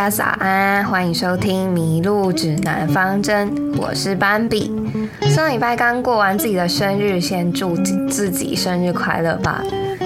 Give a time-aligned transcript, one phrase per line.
[0.00, 4.72] 大家早安，欢迎收听《迷路指南方针》，我是斑比。
[5.28, 7.76] 上礼拜刚过完自己的生日，先祝
[8.08, 9.62] 自己生日快乐吧。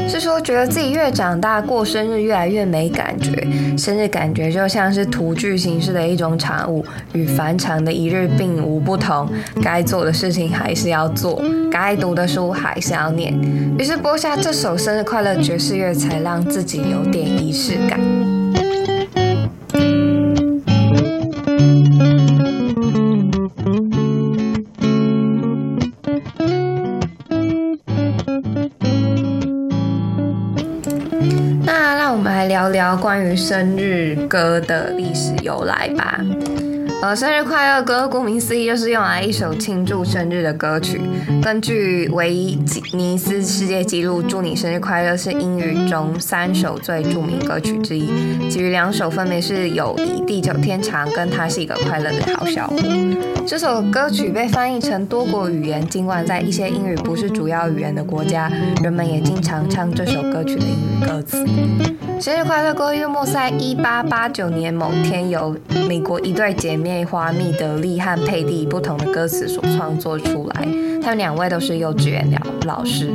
[0.09, 3.47] 是说觉得自己越长大，过生日越来越没感觉，
[3.79, 9.29] 生日感觉就像是图具形式的一种产物，与凡常的一日并无不同。
[9.63, 13.33] 该做的事情还是要做，该读的书还是要念。
[13.79, 18.01] 于是播下这首生日快乐爵士乐，才让自己有点仪式感。
[32.15, 36.21] 我们来聊聊关于生日歌的历史由来吧。
[37.05, 40.99] 呃，生日快乐歌顾名思义就是用来一首庆祝生日的歌曲。
[41.43, 42.57] 根据维
[42.95, 48.09] 尼斯世界纪录，祝你生日快乐是英语中三首最著名歌曲之一，
[48.49, 52.79] 其余两首分别是友谊、地久天长跟他是一个快乐的好小伙。
[53.47, 58.51] 这首歌曲被翻译成多国语言，尽管在一些英语不是主要语言的国家，
[58.83, 61.45] 人们也经常唱这首歌曲的英语歌词。
[62.21, 65.55] 生日快乐歌约莫在一八八九年某天，由
[65.87, 70.69] 美国一对姐妹花蜜德利和佩蒂不同的歌词所创作出来。
[71.01, 73.11] 他们两位都是幼稚园老老师。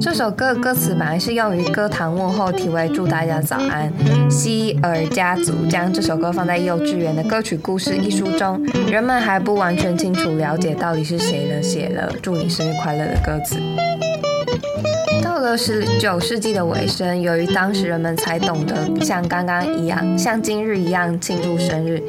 [0.00, 3.90] 这首歌歌词本来是用于歌堂问候，题为“祝大家早安”。
[4.28, 13.56] 希尔家族将这首歌放在幼稚园的歌曲故事一书中，人们还不完全清楚了解到底是谁的写了“祝你生日快乐”的歌词。
[15.22, 22.02] 到了十九世纪的尾声，由于当时人们才懂得像刚刚一样，像今日一样庆祝生日，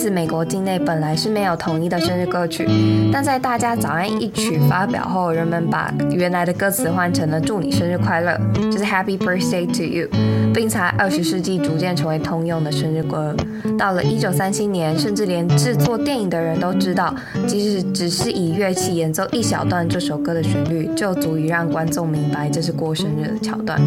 [0.00, 2.66] 自美国境内本来是没有统一的生日歌曲。
[3.12, 8.40] 但在大家早安一曲发表后，人们把原来的歌词换成了祝你生日快乐，
[8.70, 10.08] 就是 Happy Birthday to you，
[10.54, 13.36] 并在二十世纪逐渐成为通用的生日歌。
[13.78, 17.14] 到了一九三七年，甚至连制作电影的人都知道，
[17.46, 23.78] 即使只是以乐器演奏一小段这首歌的旋律，就足以让观众明白这是过生日的桥段。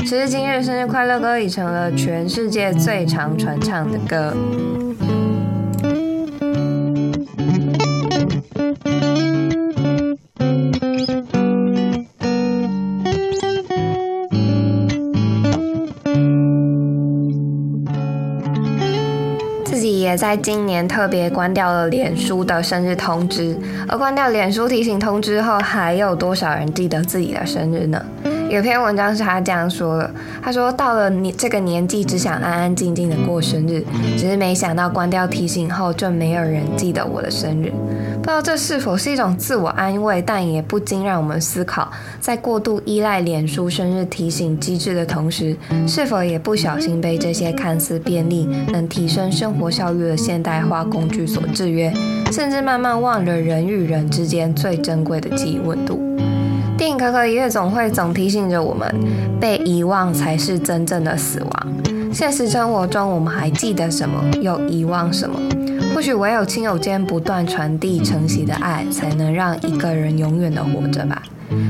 [0.00, 4.34] 时至今日，生日快乐歌已成了全世界最常传唱的歌。
[20.10, 23.56] 也在今年特别关掉了脸书的生日通知，
[23.88, 28.04] 而关掉脸书提醒通知后，还有多少人记得自己的生日呢？
[28.50, 30.10] 有篇文章是他这样说的：
[30.42, 33.84] 他说到了你这个年纪，只想安安静静的过生日，
[34.18, 37.72] 只是没想到关掉提醒后，就没有人记得我的生日。
[38.20, 45.56] 不知道这是否是一种自我安慰，但也不禁让我们思考，在过度依赖脸书生日提醒机制的同时，
[45.88, 51.92] 是否也不小心被这些看似便利、能提升生活效率的现代化工具所制约，
[52.30, 55.98] 甚至慢慢忘了人与人之间最珍贵的记忆温度。
[56.76, 58.94] 电影《可可夜总会》总提醒着我们，
[59.40, 61.74] 被遗忘才是真正的死亡。
[62.12, 64.22] 现实生活中，我们还记得什么？
[64.40, 65.40] 又遗忘什么？
[66.00, 71.22] 或许唯有亲友间不断传递承袭的爱，才能让一个人永远的活着吧。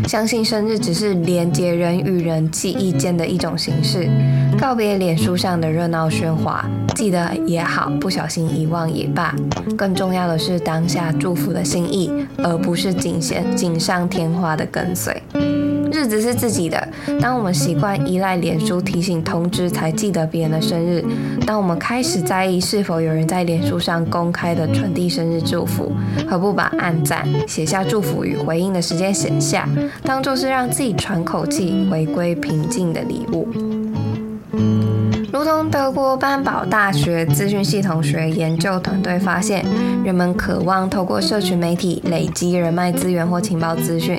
[0.06, 4.08] 相信生日只是连接人与人记忆间的一种形式，
[4.56, 6.64] 告别脸书上的热闹喧哗，
[6.94, 9.34] 记得也好，不小心遗忘也罢。
[9.76, 15.20] 更重要的是当下祝福的心意，而不是锦线锦上添花的跟随。
[15.92, 16.88] 日子是自己的，
[17.20, 21.04] 当我们习惯依赖脸书提醒通知才记得别人的生日，
[21.46, 25.92] 当我们开始在意是否有人在脸书上公开的传递生日祝福，
[26.28, 29.68] 何不把按赞、写下祝福与回应的时间写下，
[30.02, 34.89] 当做是让自己喘口气、回归平静的礼物？
[35.32, 39.64] 如同德国班堡大学资讯系统学研究团队发现，
[40.04, 44.18] 人们渴望透过社群媒体累积人脉资源或情报资讯。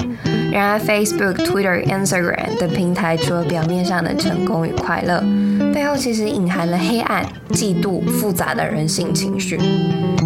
[0.52, 5.22] 然而，Facebook、Twitter、Instagram 等平台除了表面上的成功与快乐，
[5.72, 9.60] 背后其实隐含了黑暗、嫉妒、复杂的人性情绪。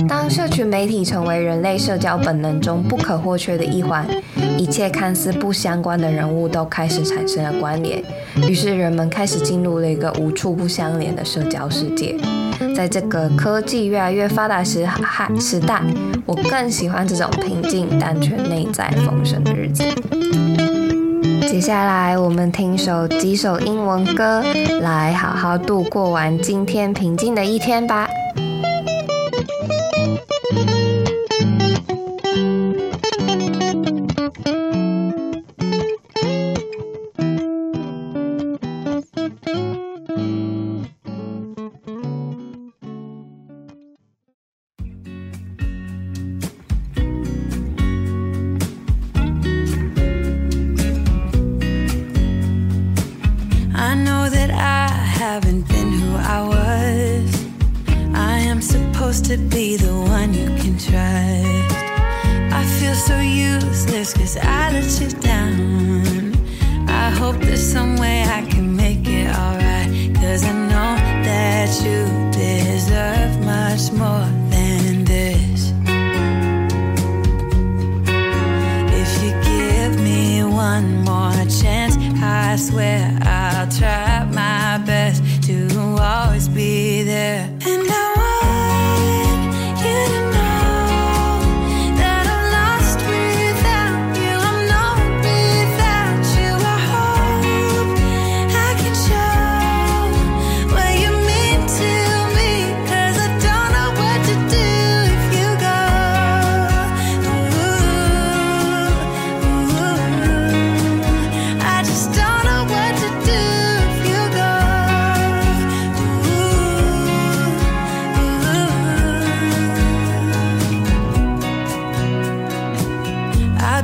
[0.07, 4.05] 当社群媒体成为人类社交本能中不可或缺的一环，
[4.57, 8.03] 一切看似不相关的人物都开始产生了关联，
[8.47, 12.15] 于是人们开始进入了一个无处不相连的社交世界。
[12.75, 14.87] 在这个科技越来越发达时
[15.39, 15.81] 时代，
[16.25, 19.83] 我更喜欢这种平静但却内在丰盛的日子。
[21.47, 24.43] 接下来，我们听首几首英文歌，
[24.81, 28.07] 来好好度过完今天平静的一天吧。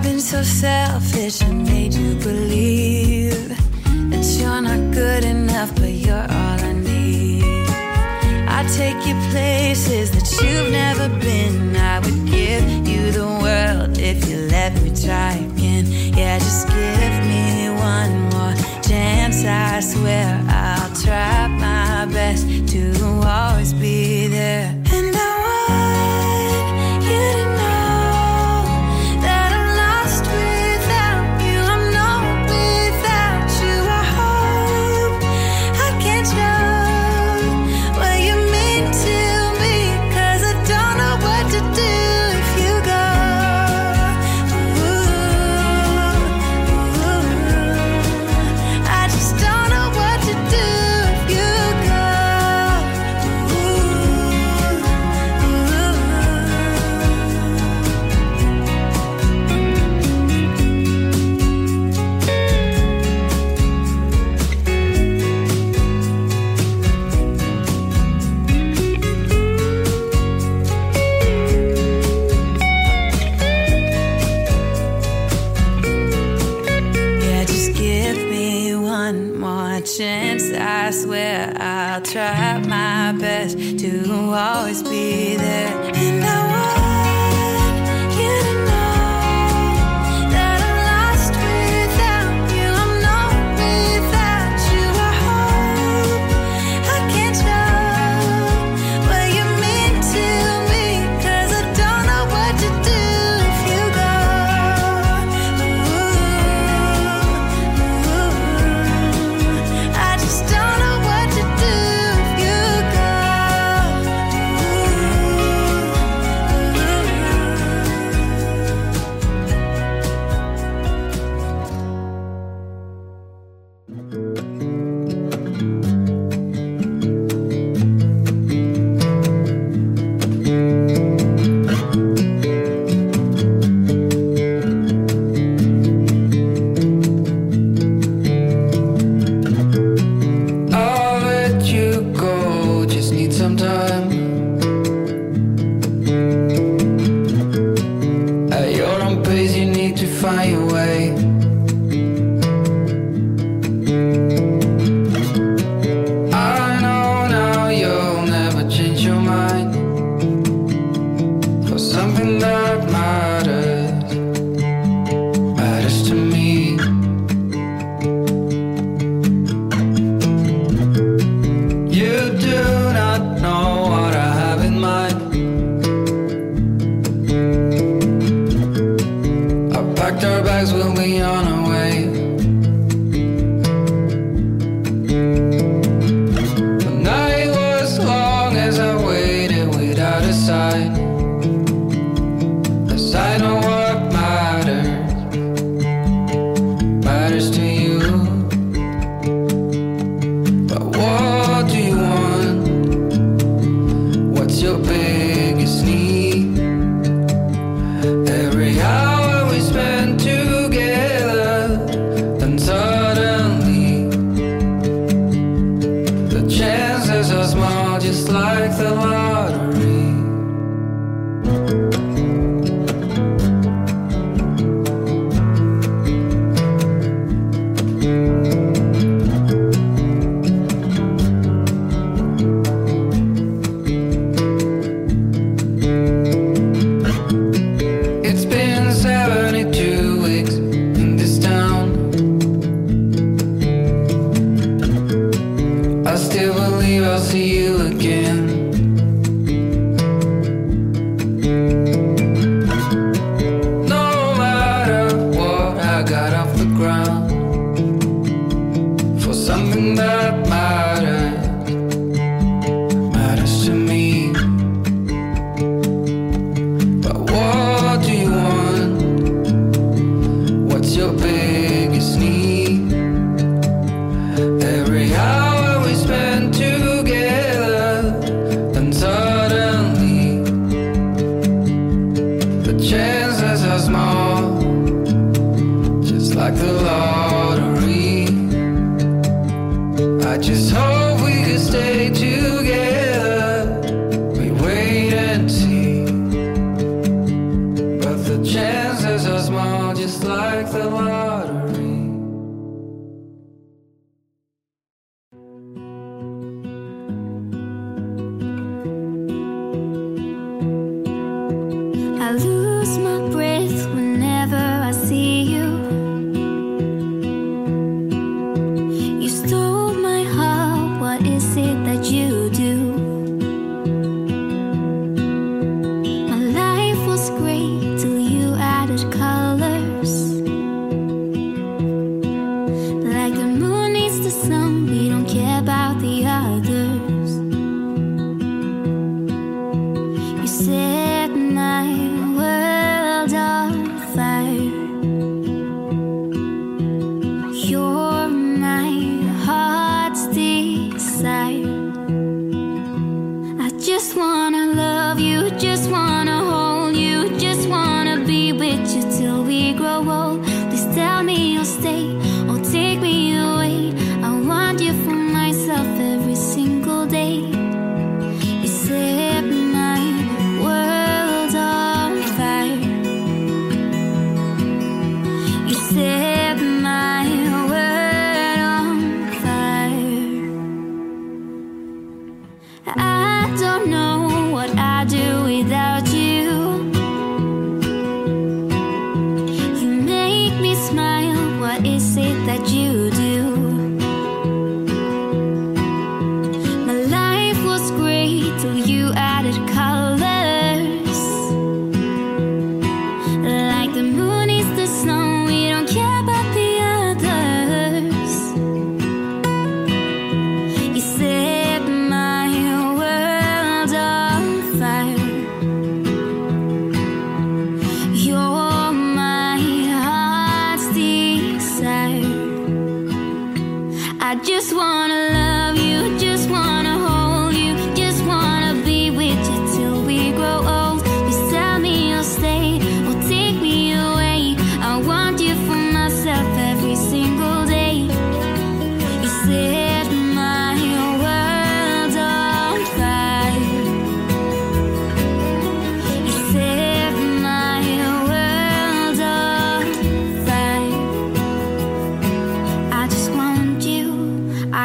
[0.02, 3.50] I've been so selfish and made you believe
[4.10, 7.44] that you're not good enough, but you're all I need.
[8.50, 11.76] I take you places that you've never been.
[11.76, 15.86] I would give you the world if you let me try again.
[16.18, 19.46] Yeah, just give me one more chance.
[19.46, 24.81] I swear I'll try my best to always be there.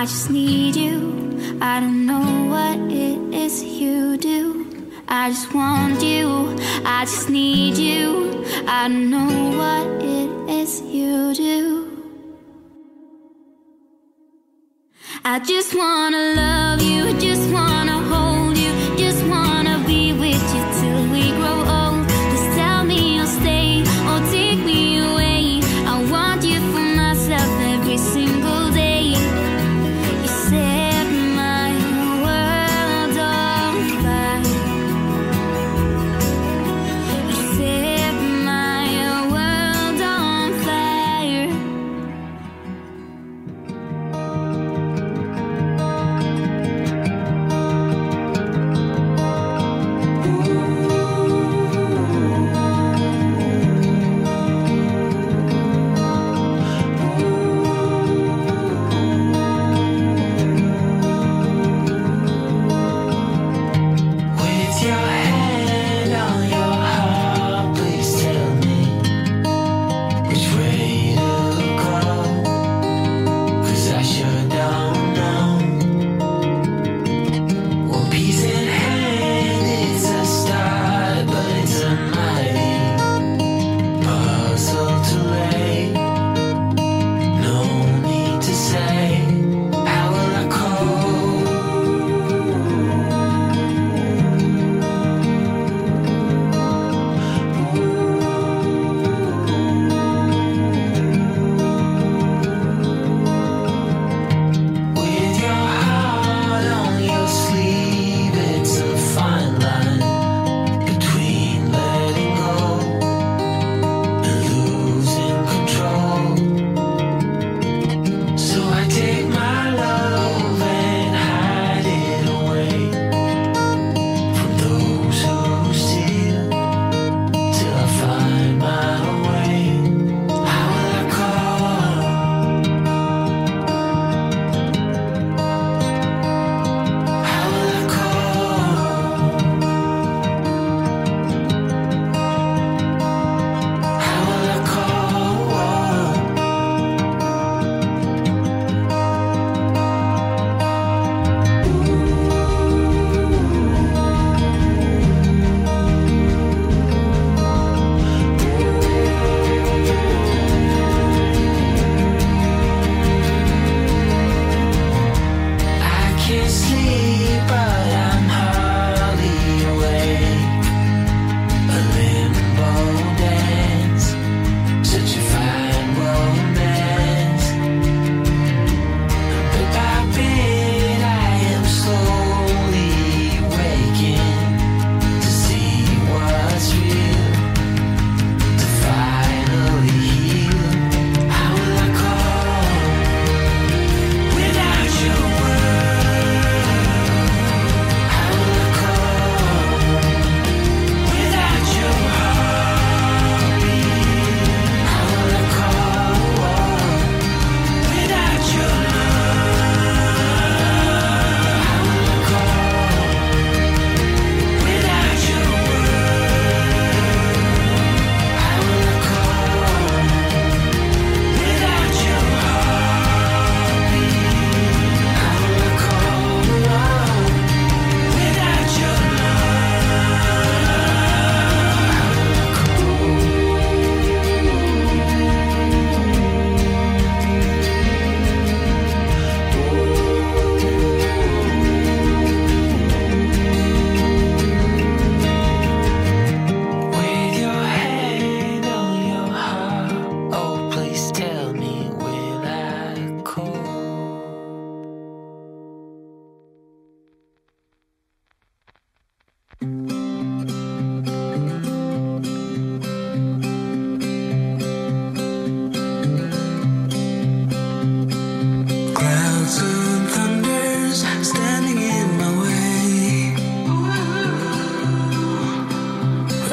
[0.07, 1.59] just need you.
[1.61, 4.93] I don't know what it is you do.
[5.09, 6.57] I just want you.
[6.85, 8.45] I just need you.
[8.69, 11.91] I don't know what it is you do.
[15.25, 16.56] I just wanna love.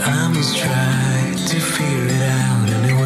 [0.05, 3.02] I'm just trying to figure it out.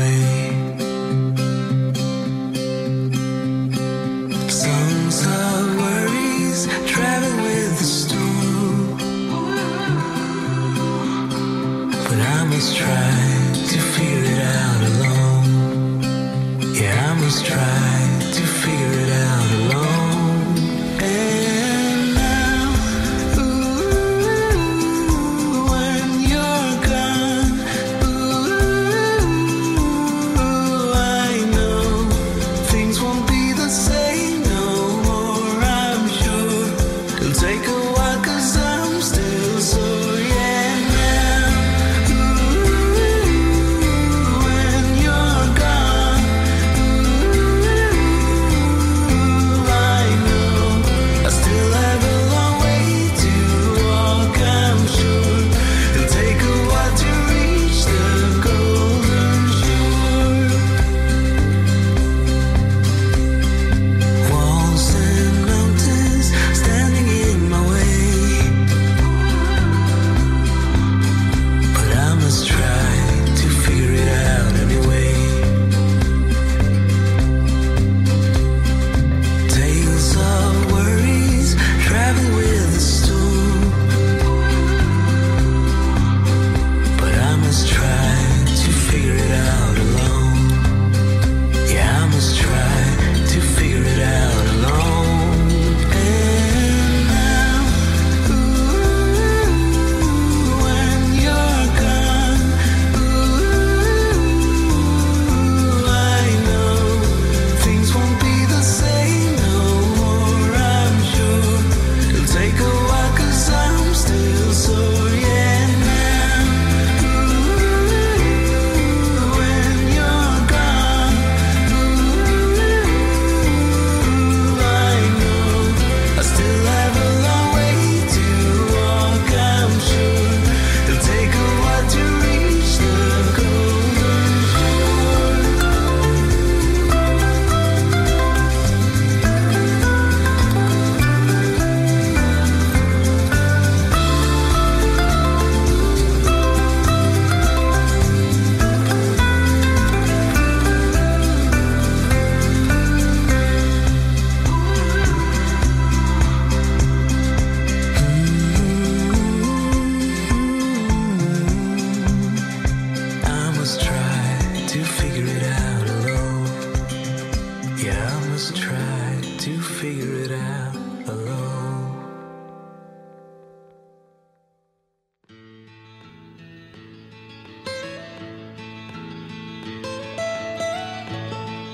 [168.48, 170.76] To try to figure it out
[171.10, 171.92] alone.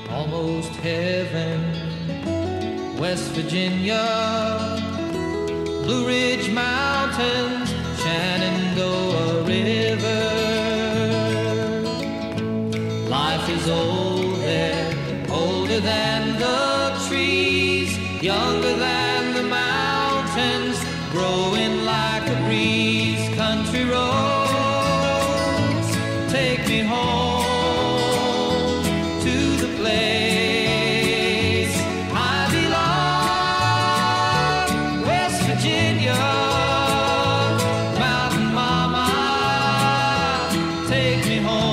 [0.10, 1.60] Almost heaven,
[2.98, 4.04] West Virginia,
[5.84, 7.70] Blue Ridge Mountains,
[8.02, 8.53] Shannon.
[41.26, 41.73] me home.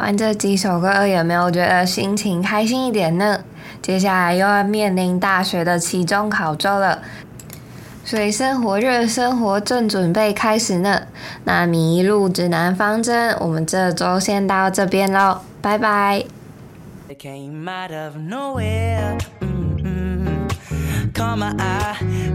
[0.00, 3.40] 玩这几首歌，有没有觉得心情开心一点呢？
[3.82, 7.02] 接下来又要面临大学的期中考周了。
[8.04, 11.02] 水深火热，生活正准备开始呢。
[11.44, 16.24] 那迷路指南方针，我们这周先到这边喽，拜拜。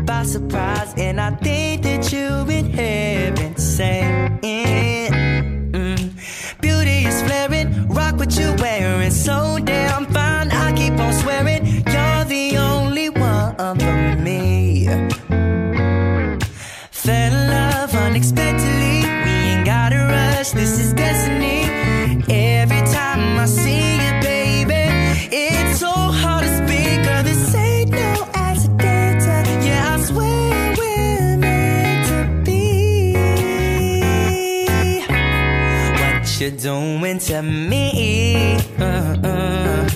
[0.06, 4.94] By surprise, and I think that you've been heaven sent.
[8.36, 10.52] What you wearing, so damn fine.
[10.52, 14.88] I keep on swearing, you're the only one for me.
[16.91, 19.04] Fell in love unexpectedly.
[19.26, 21.65] We ain't gotta rush, this is destiny.
[22.28, 24.91] Every time I see you, baby,
[25.32, 27.04] it's so hard to speak.
[27.06, 29.63] Girl, this ain't no accident.
[29.63, 33.15] Yeah, I swear we're meant to be.
[36.00, 37.94] What you're doing to me,
[38.80, 39.90] uh-uh.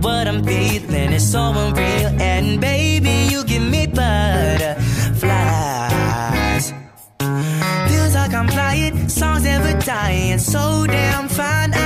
[0.00, 4.74] what I'm feeling is so unreal, and baby, you give me butterflies.
[7.88, 11.83] Feels like I'm flying, songs never dying, so damn fine.